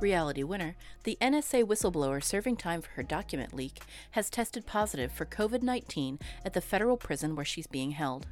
[0.00, 5.24] Reality Winner, the NSA whistleblower serving time for her document leak has tested positive for
[5.24, 8.26] COVID 19 at the federal prison where she's being held.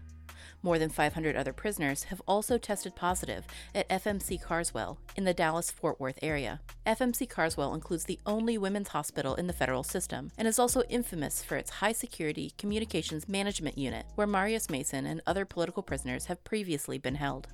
[0.63, 5.71] More than 500 other prisoners have also tested positive at FMC Carswell in the Dallas
[5.71, 6.61] Fort Worth area.
[6.87, 11.43] FMC Carswell includes the only women's hospital in the federal system and is also infamous
[11.43, 16.45] for its high security communications management unit, where Marius Mason and other political prisoners have
[16.45, 17.49] previously been held.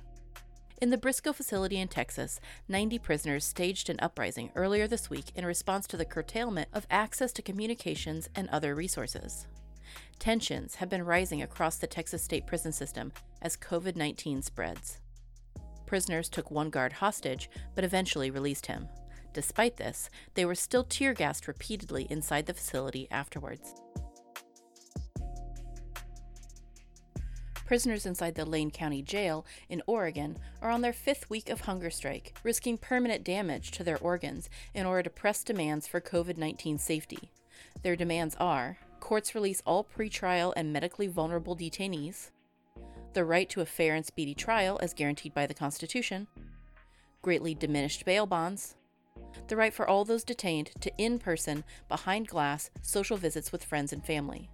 [0.81, 5.45] In the Briscoe facility in Texas, 90 prisoners staged an uprising earlier this week in
[5.45, 9.45] response to the curtailment of access to communications and other resources.
[10.17, 13.11] Tensions have been rising across the Texas state prison system
[13.43, 14.97] as COVID 19 spreads.
[15.85, 18.89] Prisoners took one guard hostage, but eventually released him.
[19.33, 23.75] Despite this, they were still tear gassed repeatedly inside the facility afterwards.
[27.71, 31.89] Prisoners inside the Lane County Jail in Oregon are on their fifth week of hunger
[31.89, 36.77] strike, risking permanent damage to their organs in order to press demands for COVID 19
[36.77, 37.31] safety.
[37.81, 42.31] Their demands are courts release all pretrial and medically vulnerable detainees,
[43.13, 46.27] the right to a fair and speedy trial as guaranteed by the Constitution,
[47.21, 48.75] greatly diminished bail bonds,
[49.47, 53.93] the right for all those detained to in person, behind glass social visits with friends
[53.93, 54.49] and family,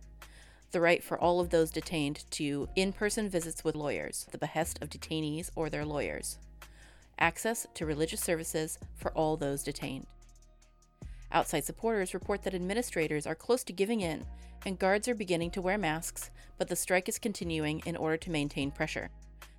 [0.72, 4.82] the right for all of those detained to in person visits with lawyers, the behest
[4.82, 6.38] of detainees or their lawyers,
[7.20, 10.06] access to religious services for all those detained.
[11.32, 14.26] Outside supporters report that administrators are close to giving in
[14.66, 18.32] and guards are beginning to wear masks, but the strike is continuing in order to
[18.32, 19.10] maintain pressure.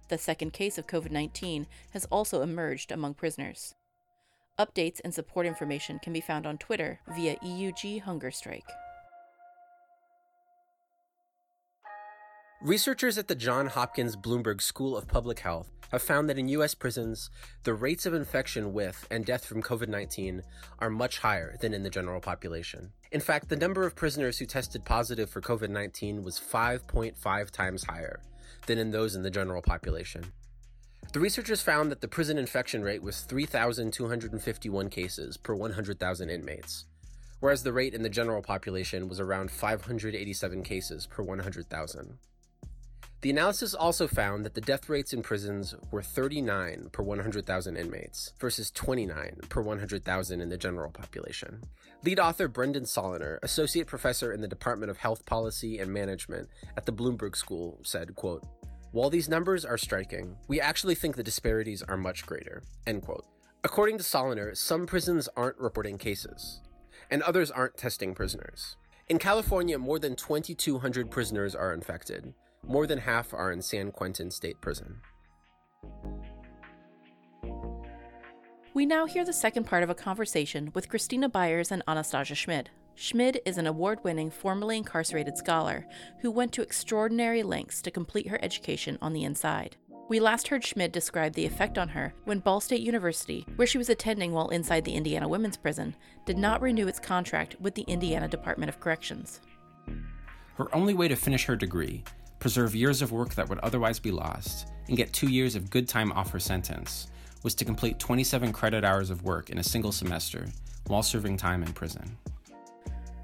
[0.08, 3.74] The second case of COVID 19 has also emerged among prisoners.
[4.58, 8.68] Updates and support information can be found on Twitter via EUG Hunger Strike.
[12.60, 16.74] Researchers at the Johns Hopkins Bloomberg School of Public Health have found that in U.S.
[16.74, 17.30] prisons,
[17.62, 20.42] the rates of infection with and death from COVID 19
[20.80, 22.90] are much higher than in the general population.
[23.12, 27.84] In fact, the number of prisoners who tested positive for COVID 19 was 5.5 times
[27.84, 28.18] higher
[28.66, 30.32] than in those in the general population.
[31.12, 36.86] The researchers found that the prison infection rate was 3,251 cases per 100,000 inmates,
[37.38, 42.18] whereas the rate in the general population was around 587 cases per 100,000.
[43.20, 48.32] The analysis also found that the death rates in prisons were 39 per 100,000 inmates
[48.38, 51.64] versus 29 per 100,000 in the general population.
[52.04, 56.86] Lead author Brendan Saloner, associate professor in the Department of Health Policy and Management at
[56.86, 58.44] the Bloomberg School, said, quote,
[58.92, 63.26] "While these numbers are striking, we actually think the disparities are much greater." End quote.
[63.64, 66.60] According to Saloner, some prisons aren't reporting cases,
[67.10, 68.76] and others aren't testing prisoners.
[69.08, 72.32] In California, more than 2,200 prisoners are infected,
[72.66, 75.00] more than half are in San Quentin State Prison.
[78.74, 82.70] We now hear the second part of a conversation with Christina Byers and Anastasia Schmid.
[82.94, 85.86] Schmid is an award winning formerly incarcerated scholar
[86.20, 89.76] who went to extraordinary lengths to complete her education on the inside.
[90.08, 93.78] We last heard Schmid describe the effect on her when Ball State University, where she
[93.78, 97.82] was attending while inside the Indiana Women's Prison, did not renew its contract with the
[97.82, 99.40] Indiana Department of Corrections.
[100.56, 102.04] Her only way to finish her degree
[102.38, 105.88] preserve years of work that would otherwise be lost, and get two years of good
[105.88, 107.08] time off her sentence,
[107.42, 110.46] was to complete 27 credit hours of work in a single semester
[110.86, 112.16] while serving time in prison.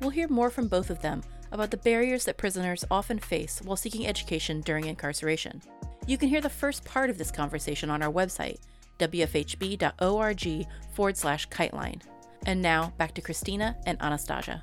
[0.01, 1.23] We'll hear more from both of them
[1.53, 5.63] about the barriers that prisoners often face while seeking education during incarceration.
[6.07, 8.59] You can hear the first part of this conversation on our website,
[8.99, 12.03] wfhb.org forward slash kiteline.
[12.47, 14.63] And now back to Christina and Anastasia.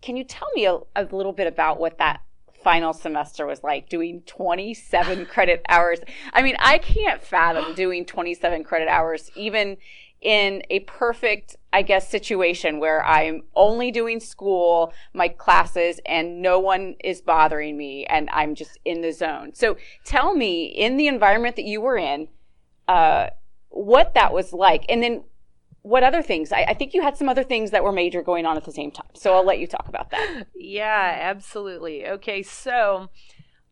[0.00, 2.22] Can you tell me a, a little bit about what that
[2.62, 6.00] final semester was like doing 27 credit hours.
[6.32, 9.76] I mean, I can't fathom doing 27 credit hours even
[10.20, 16.60] in a perfect, I guess, situation where I'm only doing school, my classes, and no
[16.60, 19.52] one is bothering me and I'm just in the zone.
[19.54, 22.28] So tell me, in the environment that you were in,
[22.86, 23.30] uh,
[23.70, 24.84] what that was like.
[24.88, 25.24] And then
[25.82, 26.52] what other things?
[26.52, 28.72] I, I, think you had some other things that were major going on at the
[28.72, 29.08] same time.
[29.14, 30.46] So I'll let you talk about that.
[30.54, 32.06] Yeah, absolutely.
[32.06, 33.08] Okay, so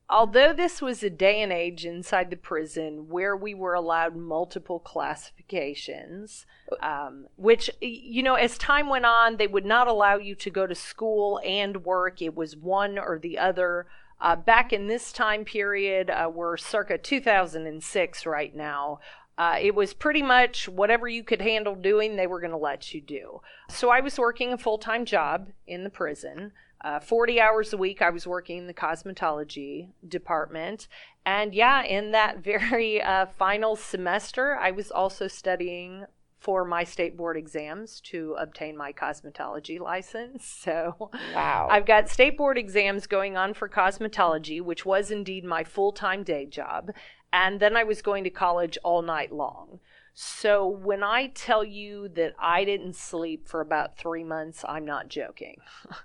[0.08, 4.80] although this was a day and age inside the prison where we were allowed multiple
[4.80, 6.46] classifications,
[6.82, 10.66] um, which, you know, as time went on, they would not allow you to go
[10.66, 12.20] to school and work.
[12.20, 13.86] It was one or the other.
[14.20, 18.98] Uh, back in this time period, uh, we're circa 2006 right now.
[19.40, 22.92] Uh, it was pretty much whatever you could handle doing, they were going to let
[22.92, 23.40] you do.
[23.70, 26.52] So I was working a full time job in the prison.
[26.82, 30.88] Uh, 40 hours a week, I was working in the cosmetology department.
[31.24, 36.04] And yeah, in that very uh, final semester, I was also studying
[36.38, 40.58] for my state board exams to obtain my cosmetology license.
[40.60, 41.68] So, wow.
[41.70, 46.24] I've got state board exams going on for cosmetology, which was indeed my full time
[46.24, 46.92] day job.
[47.32, 49.80] And then I was going to college all night long.
[50.12, 55.08] So, when I tell you that I didn't sleep for about three months, I'm not
[55.08, 55.56] joking.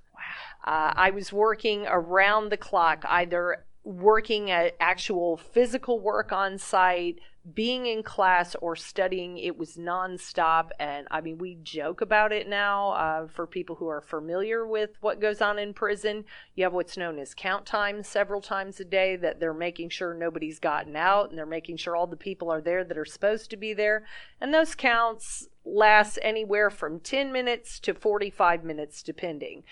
[0.66, 7.19] Uh, I was working around the clock, either working at actual physical work on site,
[7.53, 9.37] being in class, or studying.
[9.37, 10.71] It was nonstop.
[10.79, 14.97] And I mean, we joke about it now uh, for people who are familiar with
[15.01, 16.25] what goes on in prison.
[16.55, 20.15] You have what's known as count time several times a day, that they're making sure
[20.15, 23.51] nobody's gotten out and they're making sure all the people are there that are supposed
[23.51, 24.03] to be there.
[24.41, 29.63] And those counts last anywhere from 10 minutes to 45 minutes, depending.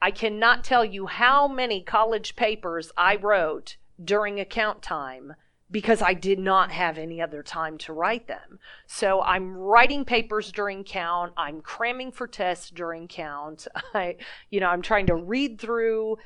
[0.00, 5.34] I cannot tell you how many college papers I wrote during account time
[5.70, 8.60] because I did not have any other time to write them.
[8.86, 13.66] So I'm writing papers during count, I'm cramming for tests during count.
[13.94, 14.16] I
[14.50, 16.18] you know, I'm trying to read through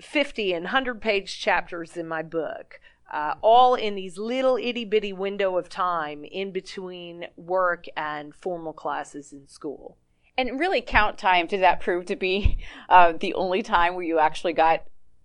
[0.00, 2.80] 50 and 100 page chapters in my book.
[3.10, 8.72] Uh, all in these little itty bitty window of time in between work and formal
[8.72, 9.98] classes in school.
[10.36, 12.58] And really, count time, did that prove to be
[12.88, 14.84] uh, the only time where you actually got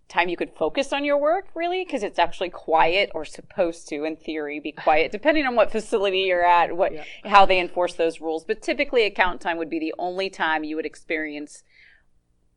[0.09, 1.83] time you could focus on your work, really?
[1.83, 6.19] Because it's actually quiet or supposed to, in theory, be quiet, depending on what facility
[6.19, 7.03] you're at, what yeah.
[7.25, 8.43] how they enforce those rules.
[8.43, 11.63] But typically, account time would be the only time you would experience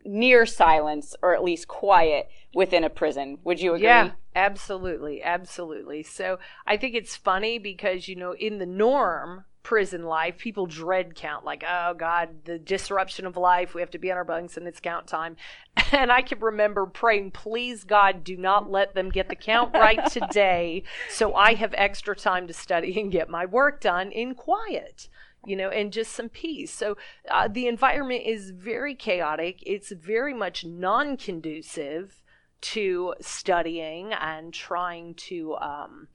[0.05, 3.39] near silence or at least quiet within a prison.
[3.45, 3.85] Would you agree?
[3.85, 5.23] Yeah, absolutely.
[5.23, 6.03] Absolutely.
[6.03, 11.15] So I think it's funny because, you know, in the norm, prison life, people dread
[11.15, 13.75] count, like, oh God, the disruption of life.
[13.75, 15.37] We have to be on our bunks and it's count time.
[15.93, 20.07] And I can remember praying, please God, do not let them get the count right
[20.09, 20.85] today.
[21.09, 25.09] So I have extra time to study and get my work done in quiet.
[25.45, 26.71] You know, and just some peace.
[26.71, 26.97] So
[27.31, 29.59] uh, the environment is very chaotic.
[29.67, 32.23] It's very much non conducive
[32.61, 36.09] to studying and trying to um,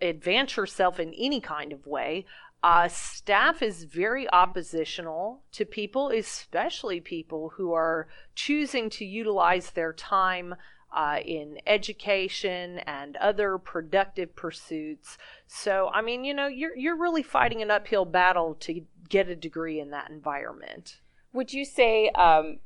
[0.00, 2.26] advance yourself in any kind of way.
[2.64, 9.92] Uh, staff is very oppositional to people, especially people who are choosing to utilize their
[9.92, 10.54] time
[10.90, 15.18] uh, in education and other productive pursuits.
[15.46, 19.36] So, I mean, you know, you're you're really fighting an uphill battle to get a
[19.36, 21.00] degree in that environment.
[21.34, 22.60] Would you say um,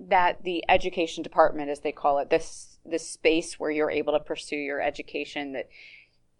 [0.00, 4.18] that the education department, as they call it, this this space where you're able to
[4.18, 5.68] pursue your education, that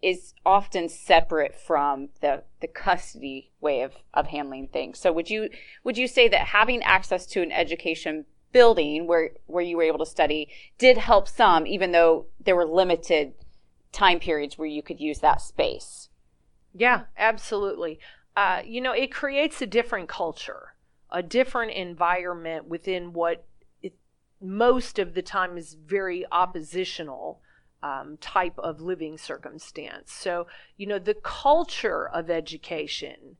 [0.05, 4.99] is often separate from the the custody way of of handling things.
[4.99, 5.49] So would you
[5.83, 9.97] would you say that having access to an education building where where you were able
[9.97, 10.47] to study
[10.77, 13.33] did help some even though there were limited
[13.91, 16.09] time periods where you could use that space?
[16.71, 17.99] Yeah, absolutely.
[18.37, 20.75] Uh, you know, it creates a different culture,
[21.09, 23.47] a different environment within what
[23.81, 23.95] it,
[24.39, 27.41] most of the time is very oppositional
[27.85, 30.11] um, type of living circumstance.
[30.11, 33.37] So, you know, the culture of education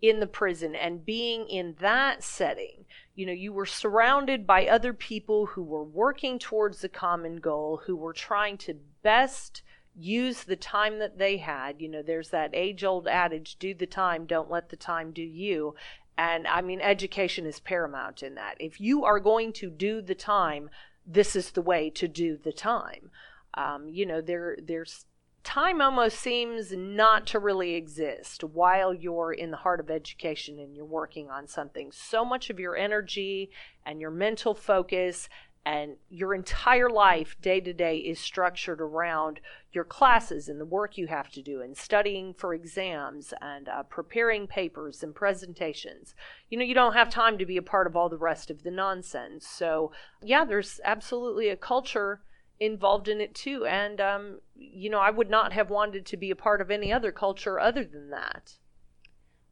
[0.00, 2.84] in the prison and being in that setting,
[3.16, 7.82] you know, you were surrounded by other people who were working towards the common goal,
[7.86, 9.62] who were trying to best
[9.96, 11.80] use the time that they had.
[11.80, 15.22] You know, there's that age old adage do the time, don't let the time do
[15.22, 15.74] you.
[16.16, 18.54] And I mean, education is paramount in that.
[18.60, 20.70] If you are going to do the time,
[21.04, 23.10] this is the way to do the time.
[23.54, 25.06] Um, you know, there there's
[25.42, 30.76] time almost seems not to really exist while you're in the heart of education and
[30.76, 31.90] you're working on something.
[31.92, 33.50] So much of your energy
[33.86, 35.28] and your mental focus
[35.64, 39.40] and your entire life day to day is structured around
[39.72, 43.82] your classes and the work you have to do and studying for exams and uh,
[43.82, 46.14] preparing papers and presentations
[46.48, 48.62] you know you don't have time to be a part of all the rest of
[48.62, 49.92] the nonsense so
[50.22, 52.22] yeah there's absolutely a culture
[52.60, 53.64] involved in it too.
[53.66, 56.92] And, um, you know, I would not have wanted to be a part of any
[56.92, 58.52] other culture other than that.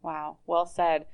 [0.02, 0.36] Wow.
[0.46, 1.06] Well said.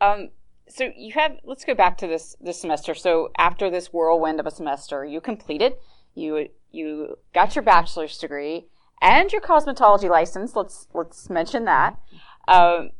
[0.00, 0.30] Um,
[0.68, 2.94] so you have, let's go back to this, this semester.
[2.94, 5.74] So after this whirlwind of a semester, you completed,
[6.14, 8.66] you you got your bachelor's degree
[9.00, 10.54] and your cosmetology license.
[10.54, 11.98] Let's let's mention that.
[12.46, 12.90] Um,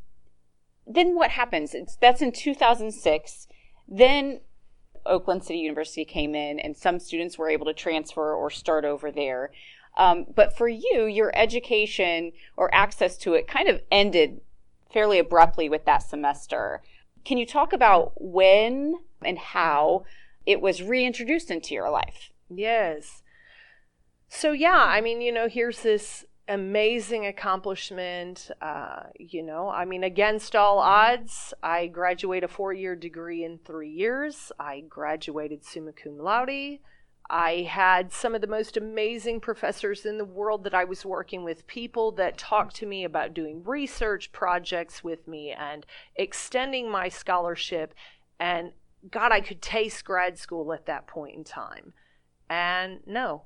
[0.86, 1.74] then what happens?
[1.74, 3.48] It's, that's in 2006.
[3.86, 4.40] Then
[5.08, 9.10] Oakland City University came in, and some students were able to transfer or start over
[9.10, 9.50] there.
[9.96, 14.40] Um, but for you, your education or access to it kind of ended
[14.92, 16.82] fairly abruptly with that semester.
[17.24, 20.04] Can you talk about when and how
[20.46, 22.30] it was reintroduced into your life?
[22.48, 23.22] Yes.
[24.28, 28.50] So, yeah, I mean, you know, here's this amazing accomplishment.
[28.60, 33.58] Uh, you know, I mean, against all odds, I graduate a four year degree in
[33.58, 34.50] three years.
[34.58, 36.78] I graduated summa cum laude.
[37.30, 41.44] I had some of the most amazing professors in the world that I was working
[41.44, 45.84] with, people that talked to me about doing research projects with me and
[46.16, 47.92] extending my scholarship.
[48.40, 48.72] And
[49.10, 51.92] God, I could taste grad school at that point in time.
[52.48, 53.42] And no,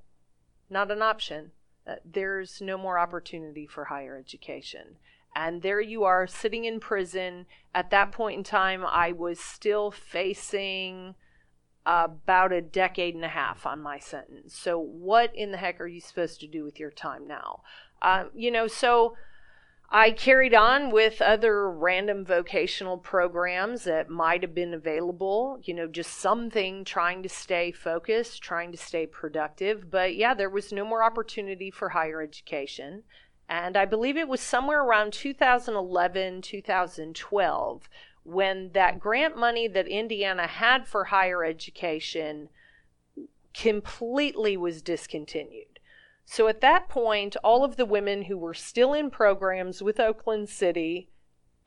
[0.71, 1.51] not an option.
[1.87, 4.97] Uh, there's no more opportunity for higher education.
[5.35, 7.47] And there you are sitting in prison.
[7.75, 11.15] At that point in time, I was still facing
[11.85, 14.57] about a decade and a half on my sentence.
[14.57, 17.63] So, what in the heck are you supposed to do with your time now?
[18.01, 19.17] Uh, you know, so
[19.95, 25.87] I carried on with other random vocational programs that might have been available, you know,
[25.87, 29.91] just something trying to stay focused, trying to stay productive.
[29.91, 33.03] But yeah, there was no more opportunity for higher education.
[33.51, 37.89] And I believe it was somewhere around 2011, 2012
[38.25, 42.49] when that grant money that Indiana had for higher education
[43.53, 45.72] completely was discontinued.
[46.25, 50.49] So at that point, all of the women who were still in programs with Oakland
[50.49, 51.09] City,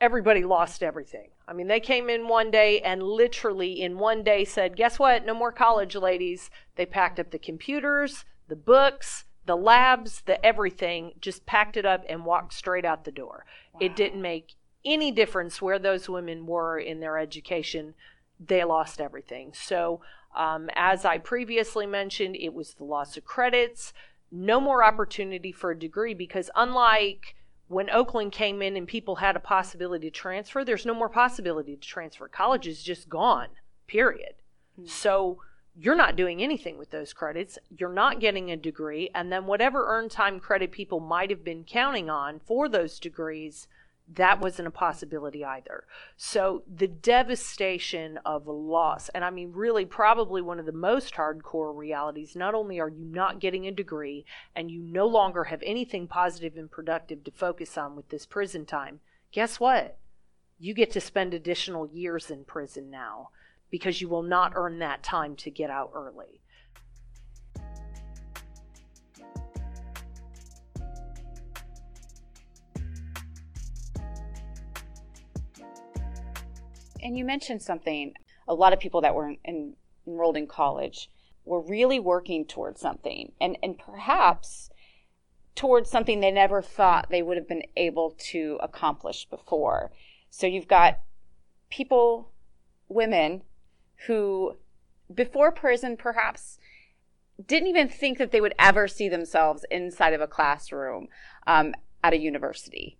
[0.02, 1.30] everybody lost everything.
[1.48, 5.26] I mean, they came in one day and literally in one day said, Guess what?
[5.26, 6.50] No more college, ladies.
[6.76, 12.04] They packed up the computers, the books, the labs, the everything, just packed it up
[12.10, 13.46] and walked straight out the door.
[13.74, 13.80] Wow.
[13.82, 17.96] It didn't make any difference where those women were in their education,
[18.40, 19.52] they lost everything.
[19.54, 20.02] So,
[20.36, 23.94] um, as I previously mentioned, it was the loss of credits,
[24.36, 27.36] no more opportunity for a degree because, unlike
[27.68, 31.76] when Oakland came in and people had a possibility to transfer, there's no more possibility
[31.76, 32.28] to transfer.
[32.28, 33.48] College is just gone,
[33.88, 34.34] period.
[34.80, 34.88] Mm-hmm.
[34.88, 35.40] So,
[35.78, 37.58] you're not doing anything with those credits.
[37.78, 39.10] You're not getting a degree.
[39.14, 43.68] And then, whatever earned time credit people might have been counting on for those degrees,
[44.14, 45.86] that wasn't a possibility either.
[46.16, 51.76] So the devastation of loss, and I mean, really, probably one of the most hardcore
[51.76, 56.08] realities not only are you not getting a degree and you no longer have anything
[56.08, 59.00] positive and productive to focus on with this prison time,
[59.32, 59.98] guess what?
[60.60, 63.30] You get to spend additional years in prison now
[63.72, 66.42] because you will not earn that time to get out early.
[77.06, 78.14] And you mentioned something.
[78.48, 79.76] A lot of people that were in,
[80.08, 81.10] enrolled in college
[81.46, 84.72] were really working towards something, and and perhaps
[85.56, 89.92] towards something they never thought they would have been able to accomplish before.
[90.30, 91.00] So you've got
[91.70, 92.32] people,
[92.90, 93.44] women,
[94.08, 94.58] who
[95.14, 96.58] before prison perhaps
[97.46, 101.08] didn't even think that they would ever see themselves inside of a classroom
[101.46, 102.98] um, at a university,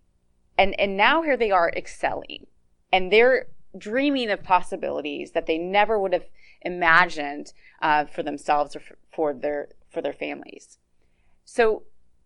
[0.56, 2.46] and and now here they are excelling,
[2.92, 3.48] and they're
[3.78, 6.26] dreaming of possibilities that they never would have
[6.62, 7.52] imagined
[7.82, 10.78] uh, for themselves or for their for their families.
[11.44, 11.84] So,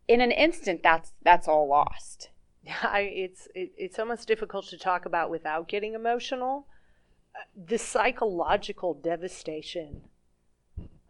[0.09, 2.31] in an instant, that's that's all lost.
[2.95, 6.67] It's it, it's almost difficult to talk about without getting emotional.
[7.57, 10.03] The psychological devastation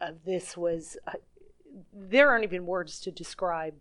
[0.01, 1.13] of this was uh,
[1.93, 3.75] there aren't even words to describe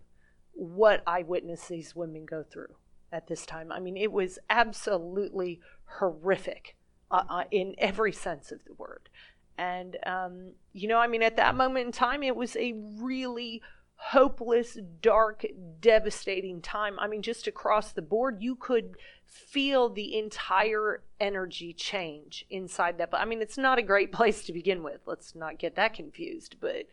[0.53, 1.23] what I
[1.67, 2.75] these women go through
[3.11, 3.71] at this time.
[3.71, 6.75] I mean, it was absolutely horrific
[7.11, 9.09] uh, uh, in every sense of the word.
[9.57, 13.61] And, um, you know, I mean, at that moment in time, it was a really
[13.95, 15.45] hopeless, dark,
[15.81, 16.97] devastating time.
[16.99, 23.11] I mean, just across the board, you could feel the entire energy change inside that.
[23.11, 25.01] But I mean, it's not a great place to begin with.
[25.05, 26.55] Let's not get that confused.
[26.61, 26.87] But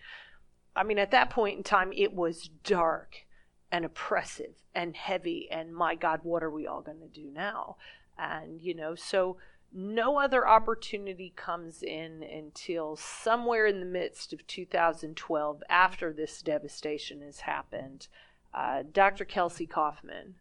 [0.74, 3.26] I mean, at that point in time, it was dark
[3.70, 5.48] and oppressive and heavy.
[5.50, 7.76] And my God, what are we all going to do now?
[8.18, 9.36] And, you know, so
[9.72, 17.20] no other opportunity comes in until somewhere in the midst of 2012, after this devastation
[17.20, 18.08] has happened.
[18.54, 19.24] Uh, Dr.
[19.24, 20.36] Kelsey Kaufman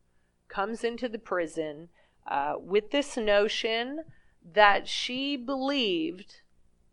[0.47, 1.89] comes into the prison
[2.27, 4.05] uh, with this notion
[4.53, 6.41] that she believed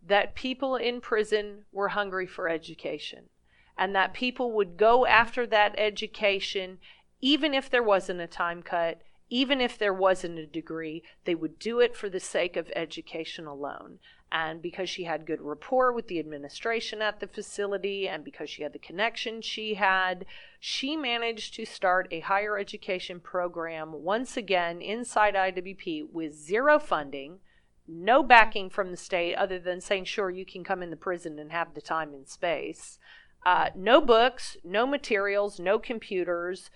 [0.04, 3.26] that people in prison were hungry for education.
[3.76, 6.78] And that people would go after that education
[7.22, 9.00] even if there wasn't a time cut,
[9.30, 13.46] even if there wasn't a degree, they would do it for the sake of education
[13.46, 14.00] alone.
[14.30, 18.62] And because she had good rapport with the administration at the facility and because she
[18.62, 20.26] had the connection she had,
[20.58, 27.38] she managed to start a higher education program once again inside IWP with zero funding,
[27.86, 31.38] no backing from the state other than saying, sure, you can come in the prison
[31.38, 32.98] and have the time and space.
[33.44, 36.70] Uh, no books, no materials, no computers,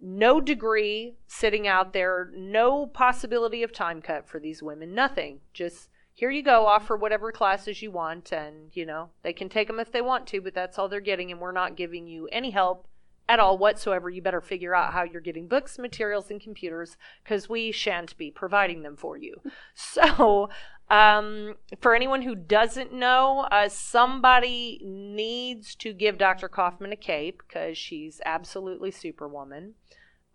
[0.00, 5.40] no degree sitting out there, no possibility of time cut for these women, nothing.
[5.54, 9.66] Just here you go, offer whatever classes you want, and you know, they can take
[9.66, 12.28] them if they want to, but that's all they're getting, and we're not giving you
[12.30, 12.86] any help
[13.28, 14.10] at all whatsoever.
[14.10, 18.30] You better figure out how you're getting books, materials, and computers because we shan't be
[18.30, 19.40] providing them for you.
[19.74, 20.50] So,
[20.90, 26.48] um, for anyone who doesn't know, uh, somebody needs to give Dr.
[26.48, 29.74] Kaufman a cape because she's absolutely superwoman.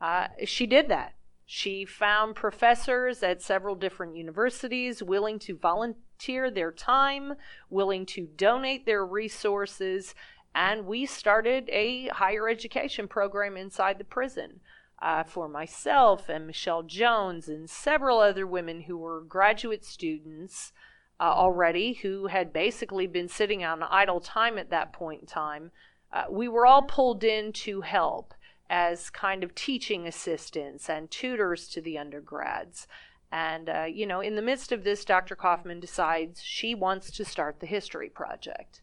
[0.02, 1.14] Uh, she did that.
[1.46, 7.34] She found professors at several different universities willing to volunteer their time,
[7.70, 10.14] willing to donate their resources,
[10.54, 14.60] and we started a higher education program inside the prison.
[15.02, 20.74] Uh, for myself and Michelle Jones and several other women who were graduate students
[21.20, 25.72] uh, already who had basically been sitting on idle time at that point in time.
[26.12, 28.34] Uh, we were all pulled in to help
[28.70, 32.88] as kind of teaching assistants and tutors to the undergrads.
[33.32, 35.36] And, uh, you know, in the midst of this, Dr.
[35.36, 38.82] Kaufman decides she wants to start the history project.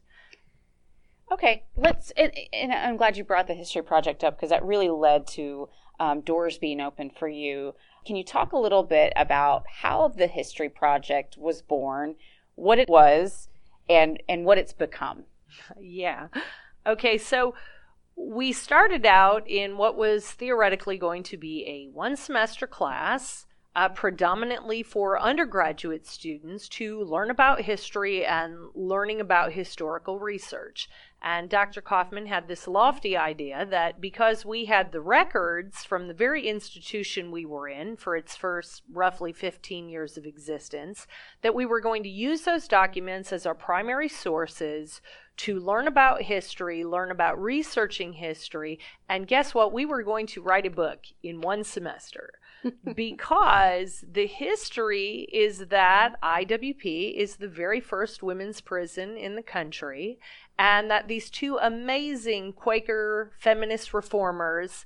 [1.33, 4.89] Okay, let's, and, and I'm glad you brought the history project up because that really
[4.89, 7.75] led to um, doors being open for you.
[8.07, 12.17] Can you talk a little bit about how the history project was born,
[12.55, 13.49] what it was,
[13.89, 15.25] and and what it's become?
[15.81, 16.29] Yeah.
[16.87, 17.55] Okay, so
[18.17, 23.91] we started out in what was theoretically going to be a one semester class, uh,
[23.91, 30.89] predominantly for undergraduate students to learn about history and learning about historical research.
[31.23, 31.81] And Dr.
[31.81, 37.31] Kaufman had this lofty idea that because we had the records from the very institution
[37.31, 41.07] we were in for its first roughly 15 years of existence,
[41.43, 45.01] that we were going to use those documents as our primary sources
[45.39, 49.73] to learn about history, learn about researching history, and guess what?
[49.73, 52.35] We were going to write a book in one semester
[52.95, 60.19] because the history is that IWP is the very first women's prison in the country,
[60.59, 64.85] and that these two amazing Quaker feminist reformers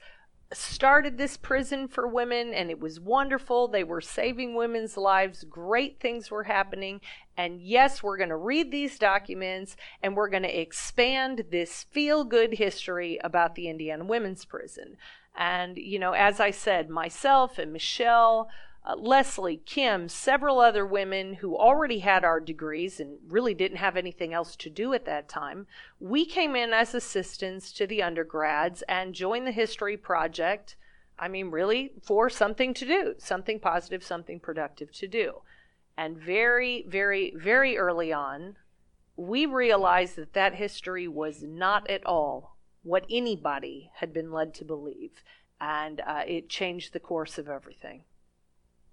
[0.52, 3.68] started this prison for women and it was wonderful.
[3.68, 5.44] They were saving women's lives.
[5.44, 7.00] Great things were happening.
[7.36, 12.24] And yes, we're going to read these documents and we're going to expand this feel
[12.24, 14.96] good history about the Indiana Women's Prison.
[15.36, 18.48] And, you know, as I said, myself and Michelle,
[18.84, 23.96] uh, Leslie, Kim, several other women who already had our degrees and really didn't have
[23.96, 25.66] anything else to do at that time,
[25.98, 30.76] we came in as assistants to the undergrads and joined the history project.
[31.18, 35.42] I mean, really for something to do, something positive, something productive to do.
[35.96, 38.56] And very, very, very early on,
[39.16, 44.64] we realized that that history was not at all what anybody had been led to
[44.64, 45.22] believe.
[45.60, 48.04] And uh, it changed the course of everything.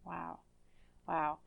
[0.05, 0.39] Wow,
[1.07, 1.37] wow.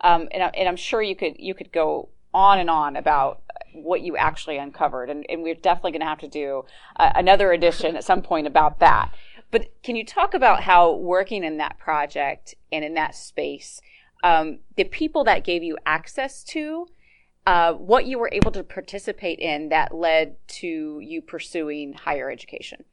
[0.00, 3.42] Um, and, I, and I'm sure you could you could go on and on about
[3.74, 6.64] what you actually uncovered, and, and we're definitely going to have to do
[6.96, 9.12] uh, another edition at some point about that.
[9.50, 13.80] But can you talk about how working in that project and in that space,
[14.22, 16.86] um, the people that gave you access to,
[17.46, 22.84] uh, what you were able to participate in that led to you pursuing higher education?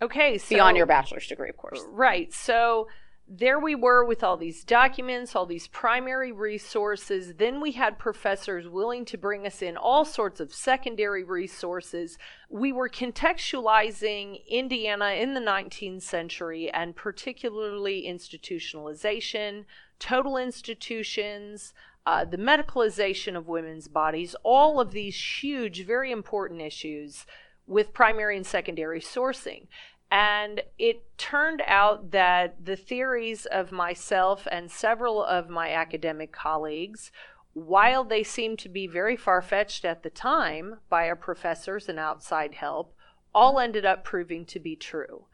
[0.00, 1.80] Okay, so, beyond your bachelor's degree, of course.
[1.88, 2.32] Right.
[2.32, 2.88] So
[3.28, 7.34] there we were with all these documents, all these primary resources.
[7.34, 12.18] Then we had professors willing to bring us in all sorts of secondary resources.
[12.50, 19.64] We were contextualizing Indiana in the 19th century and particularly institutionalization,
[19.98, 21.72] total institutions,
[22.04, 27.26] uh, the medicalization of women's bodies, all of these huge, very important issues
[27.66, 29.66] with primary and secondary sourcing.
[30.10, 37.10] And it turned out that the theories of myself and several of my academic colleagues,
[37.54, 41.98] while they seemed to be very far fetched at the time by our professors and
[41.98, 42.94] outside help,
[43.34, 45.24] all ended up proving to be true.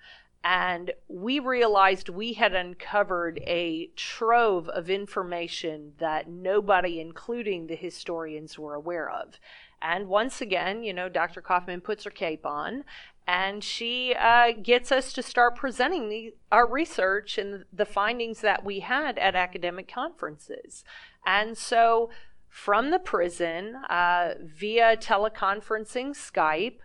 [0.44, 8.59] And we realized we had uncovered a trove of information that nobody, including the historians,
[8.59, 9.40] were aware of.
[9.83, 11.40] And once again, you know, Dr.
[11.40, 12.85] Kaufman puts her cape on
[13.29, 18.64] and she uh, gets us to start presenting the, our research and the findings that
[18.64, 20.83] we had at academic conferences.
[21.27, 22.09] And so,
[22.48, 26.79] from the prison, uh, via teleconferencing, Skype,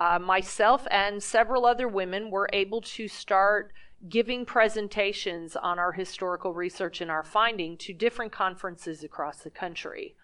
[0.00, 3.72] uh, myself and several other women were able to start
[4.08, 10.14] giving presentations on our historical research and our finding to different conferences across the country.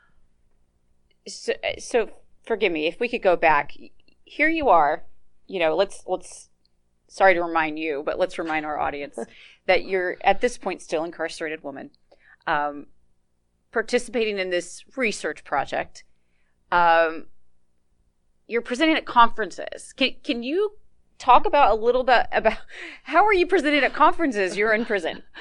[1.26, 2.10] So, so
[2.44, 3.72] forgive me if we could go back.
[4.24, 5.04] Here you are
[5.46, 6.48] you know, let's let's
[7.08, 9.18] sorry to remind you, but let's remind our audience
[9.66, 11.90] that you're at this point still incarcerated woman,
[12.46, 12.86] um,
[13.72, 16.04] participating in this research project.
[16.72, 17.26] Um,
[18.46, 19.92] you're presenting at conferences.
[19.96, 20.72] Can can you
[21.18, 22.58] talk about a little bit about
[23.04, 24.56] how are you presenting at conferences?
[24.56, 25.22] You're in prison.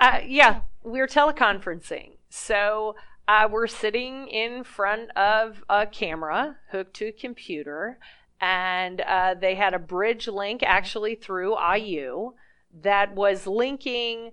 [0.00, 2.18] Uh, yeah, we're teleconferencing.
[2.28, 2.94] So
[3.26, 7.98] uh, we're sitting in front of a camera hooked to a computer
[8.40, 12.34] and uh, they had a bridge link actually through IU
[12.82, 14.30] that was linking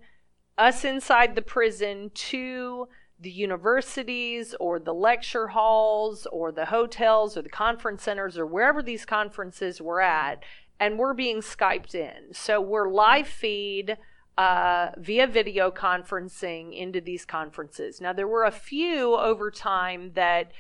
[0.58, 2.88] us inside the prison to
[3.20, 8.84] the universities or the lecture halls or the hotels or the conference centers or wherever
[8.84, 10.44] these conferences were at
[10.80, 12.34] and we're being skyped in.
[12.34, 13.98] So we're live feed
[14.38, 18.02] uh, via video conferencing into these conferences.
[18.02, 20.52] Now there were a few over time that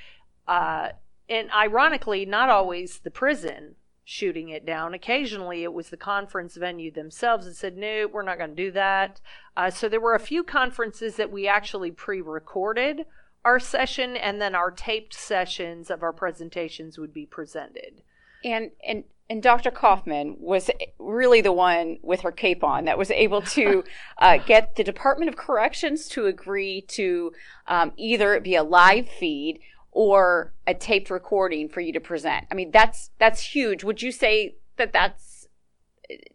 [0.47, 0.89] uh,
[1.27, 3.75] and ironically, not always the prison
[4.07, 4.93] shooting it down.
[4.93, 8.71] Occasionally, it was the conference venue themselves that said, no, we're not going to do
[8.71, 9.19] that.
[9.57, 13.05] Uh, so there were a few conferences that we actually pre recorded
[13.43, 18.01] our session, and then our taped sessions of our presentations would be presented.
[18.43, 19.71] And, and, and Dr.
[19.71, 23.83] Kaufman was really the one with her cape on that was able to
[24.19, 27.33] uh, get the Department of Corrections to agree to
[27.67, 29.59] um, either be a live feed
[29.95, 32.45] or a taped recording for you to present.
[32.51, 33.83] I mean, that's that's huge.
[33.83, 35.47] Would you say that that's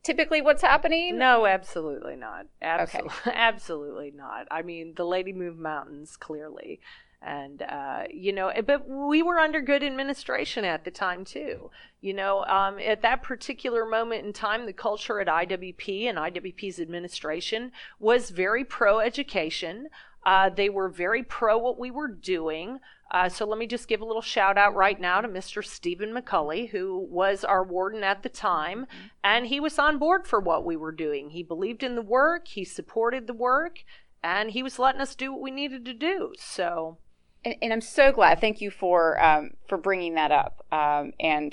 [0.02, 1.18] typically what's happening?
[1.18, 2.46] No, absolutely not.
[2.62, 3.32] Absolutely, okay.
[3.34, 4.48] absolutely not.
[4.50, 6.80] I mean, the lady moved mountains clearly.
[7.22, 11.70] And, uh, you know, but we were under good administration at the time, too.
[12.00, 16.80] You know, um, at that particular moment in time, the culture at IWP and IWP's
[16.80, 19.88] administration was very pro education.
[20.24, 22.78] Uh, they were very pro what we were doing.
[23.10, 25.64] Uh, so let me just give a little shout out right now to Mr.
[25.64, 28.86] Stephen McCauley, who was our warden at the time,
[29.24, 31.30] and he was on board for what we were doing.
[31.30, 33.84] He believed in the work, he supported the work,
[34.22, 36.32] and he was letting us do what we needed to do.
[36.38, 36.98] So,
[37.44, 38.40] and, and I'm so glad.
[38.40, 40.64] Thank you for um, for bringing that up.
[40.70, 41.52] Um, and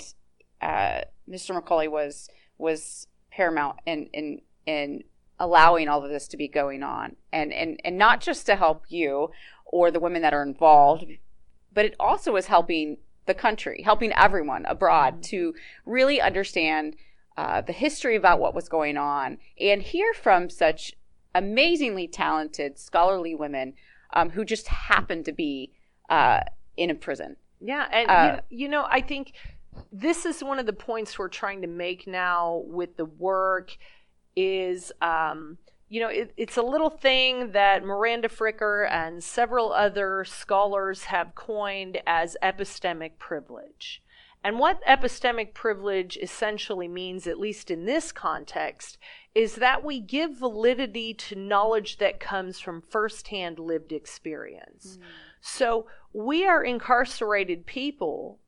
[0.60, 1.60] uh, Mr.
[1.60, 5.02] McCauley was was paramount in in in
[5.38, 8.84] allowing all of this to be going on, and and and not just to help
[8.88, 9.30] you
[9.66, 11.04] or the women that are involved
[11.78, 15.20] but it also is helping the country, helping everyone abroad mm-hmm.
[15.20, 15.54] to
[15.86, 16.96] really understand
[17.36, 20.92] uh, the history about what was going on and hear from such
[21.36, 23.74] amazingly talented, scholarly women
[24.12, 25.70] um, who just happened to be
[26.08, 26.40] uh,
[26.76, 27.36] in a prison.
[27.60, 29.34] Yeah, and uh, you, you know, I think
[29.92, 33.76] this is one of the points we're trying to make now with the work
[34.38, 40.24] is um, you know, it, it's a little thing that Miranda Fricker and several other
[40.24, 44.02] scholars have coined as epistemic privilege.
[44.44, 48.98] And what epistemic privilege essentially means, at least in this context,
[49.34, 54.98] is that we give validity to knowledge that comes from firsthand lived experience.
[55.00, 55.04] Mm.
[55.40, 58.38] So we are incarcerated people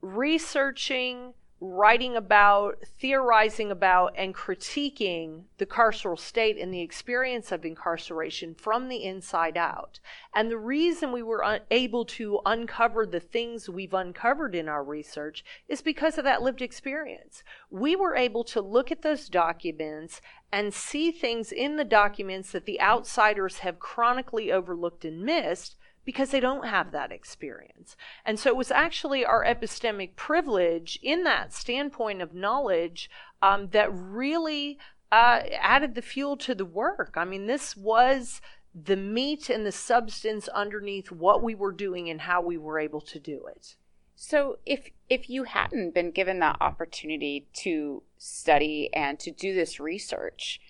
[0.00, 8.54] researching, writing about, theorizing about, and critiquing the carceral state and the experience of incarceration
[8.54, 9.98] from the inside out.
[10.34, 14.84] And the reason we were un- able to uncover the things we've uncovered in our
[14.84, 17.42] research is because of that lived experience.
[17.70, 20.20] We were able to look at those documents
[20.52, 26.30] and see things in the documents that the outsiders have chronically overlooked and missed because
[26.30, 27.96] they don't have that experience.
[28.24, 33.10] And so it was actually our epistemic privilege in that standpoint of knowledge
[33.42, 34.78] um, that really
[35.12, 37.14] uh, added the fuel to the work.
[37.16, 38.40] I mean, this was
[38.72, 43.00] the meat and the substance underneath what we were doing and how we were able
[43.00, 43.74] to do it.
[44.14, 49.78] So if if you hadn't been given that opportunity to study and to do this
[49.78, 50.60] research,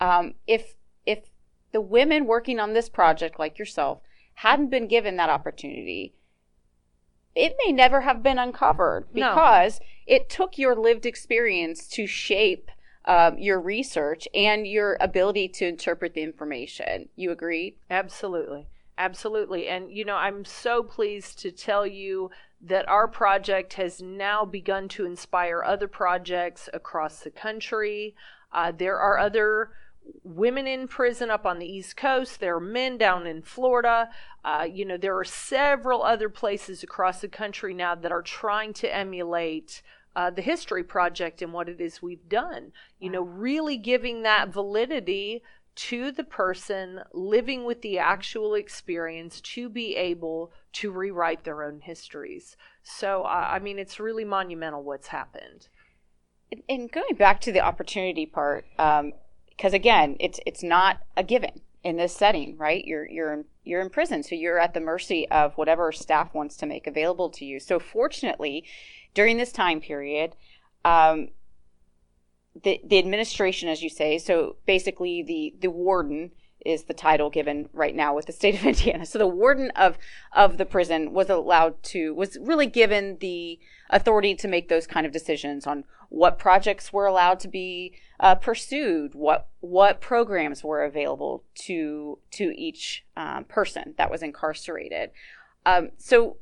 [0.00, 0.74] um, if
[1.06, 1.30] if
[1.72, 4.00] the women working on this project like yourself
[4.40, 6.14] hadn't been given that opportunity,
[7.34, 9.86] it may never have been uncovered because no.
[10.06, 12.70] it took your lived experience to shape
[13.04, 17.10] um, your research and your ability to interpret the information.
[17.16, 17.76] You agree?
[17.90, 18.66] Absolutely.
[18.96, 19.68] Absolutely.
[19.68, 22.30] And, you know, I'm so pleased to tell you
[22.62, 28.14] that our project has now begun to inspire other projects across the country.
[28.52, 29.72] Uh, there are other
[30.24, 32.40] women in prison up on the East Coast.
[32.40, 34.10] There are men down in Florida.
[34.44, 38.72] Uh, you know, there are several other places across the country now that are trying
[38.74, 39.82] to emulate
[40.16, 42.72] uh, the History Project and what it is we've done.
[42.98, 45.42] You know, really giving that validity
[45.76, 51.80] to the person living with the actual experience to be able to rewrite their own
[51.80, 52.56] histories.
[52.82, 55.68] So, uh, I mean, it's really monumental what's happened.
[56.68, 59.12] And going back to the opportunity part, um,
[59.60, 62.82] because again, it's it's not a given in this setting, right?
[62.82, 66.56] You're you're in, you're in prison, so you're at the mercy of whatever staff wants
[66.56, 67.60] to make available to you.
[67.60, 68.64] So fortunately,
[69.12, 70.34] during this time period,
[70.82, 71.28] um,
[72.62, 76.30] the the administration, as you say, so basically the the warden
[76.64, 79.06] is the title given right now with the state of Indiana.
[79.06, 79.98] So the warden of
[80.32, 83.58] of the prison was allowed to was really given the
[83.90, 88.34] authority to make those kind of decisions on what projects were allowed to be uh,
[88.34, 95.10] pursued, what what programs were available to to each um, person that was incarcerated.
[95.64, 96.36] Um, so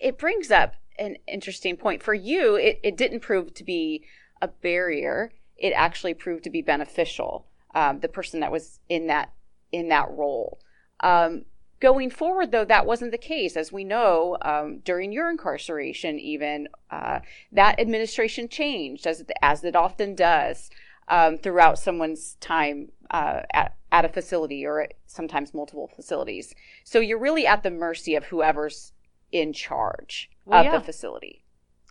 [0.00, 2.54] it brings up an interesting point for you.
[2.54, 4.04] It, it didn't prove to be
[4.40, 7.46] a barrier; it actually proved to be beneficial.
[7.74, 9.32] Um, the person that was in that
[9.72, 10.60] in that role.
[11.00, 11.44] Um,
[11.80, 13.58] Going forward, though, that wasn't the case.
[13.58, 17.18] As we know, um, during your incarceration, even uh,
[17.52, 20.70] that administration changed, as, as it often does
[21.08, 26.54] um, throughout someone's time uh, at, at a facility or sometimes multiple facilities.
[26.84, 28.92] So you're really at the mercy of whoever's
[29.30, 30.78] in charge well, of yeah.
[30.78, 31.44] the facility.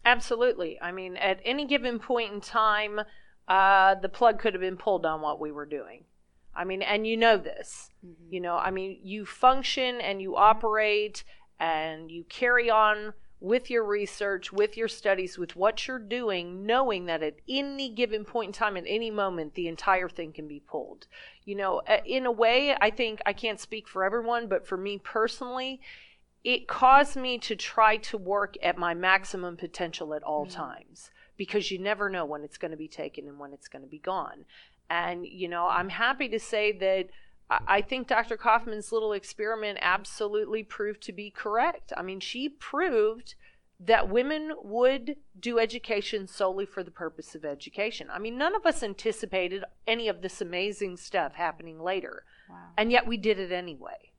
[0.06, 0.82] Absolutely.
[0.82, 3.02] I mean, at any given point in time,
[3.48, 6.06] uh, the plug could have been pulled on what we were doing.
[6.56, 7.90] I mean, and you know this.
[8.06, 8.34] Mm-hmm.
[8.34, 11.24] You know, I mean, you function and you operate
[11.60, 17.08] and you carry on with your research, with your studies, with what you're doing, knowing
[17.08, 20.62] that at any given point in time, at any moment, the entire thing can be
[20.62, 21.08] pulled.
[21.44, 24.98] You know, in a way, I think I can't speak for everyone, but for me
[24.98, 25.82] personally,
[26.46, 30.56] it caused me to try to work at my maximum potential at all mm-hmm.
[30.56, 33.84] times because you never know when it's going to be taken and when it's going
[33.84, 34.46] to be gone.
[34.90, 35.98] And, you know, I'm mm-hmm.
[35.98, 37.10] happy to say that
[37.50, 38.38] I think Dr.
[38.38, 41.94] Kaufman's little experiment absolutely proved to be correct.
[41.96, 43.36] I mean, she proved
[43.80, 48.08] that women would do education solely for the purpose of education.
[48.12, 52.24] I mean, none of us anticipated any of this amazing stuff happening later.
[52.50, 52.56] Wow.
[52.78, 54.12] And yet we did it anyway.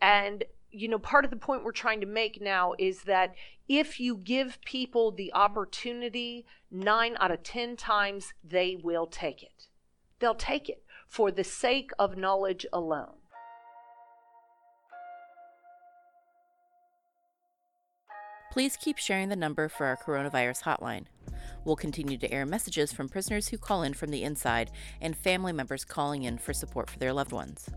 [0.00, 3.34] And, you know, part of the point we're trying to make now is that
[3.68, 9.68] if you give people the opportunity, nine out of 10 times they will take it.
[10.18, 13.16] They'll take it for the sake of knowledge alone.
[18.52, 21.04] Please keep sharing the number for our coronavirus hotline.
[21.64, 24.70] We'll continue to air messages from prisoners who call in from the inside
[25.00, 27.68] and family members calling in for support for their loved ones.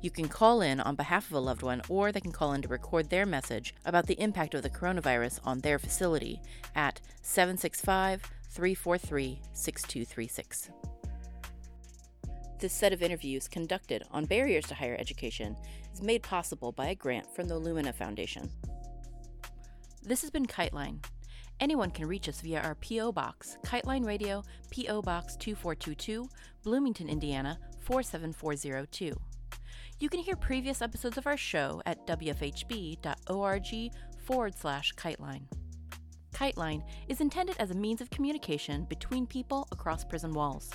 [0.00, 2.62] You can call in on behalf of a loved one, or they can call in
[2.62, 6.40] to record their message about the impact of the coronavirus on their facility
[6.74, 10.70] at 765 343 6236.
[12.58, 15.56] This set of interviews conducted on barriers to higher education
[15.94, 18.50] is made possible by a grant from the Lumina Foundation.
[20.02, 20.98] This has been Kiteline.
[21.60, 23.12] Anyone can reach us via our P.O.
[23.12, 25.02] Box, Kiteline Radio, P.O.
[25.02, 26.28] Box 2422,
[26.62, 29.18] Bloomington, Indiana 47402.
[29.98, 33.92] You can hear previous episodes of our show at wfhb.org
[34.24, 35.42] forward slash kiteline.
[36.32, 40.70] Kiteline is intended as a means of communication between people across prison walls.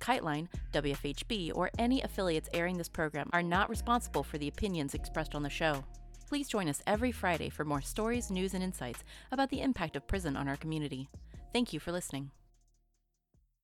[0.00, 5.34] KiteLine, WFHB, or any affiliates airing this program are not responsible for the opinions expressed
[5.34, 5.84] on the show.
[6.30, 10.06] Please join us every Friday for more stories, news, and insights about the impact of
[10.06, 11.08] prison on our community.
[11.52, 12.30] Thank you for listening.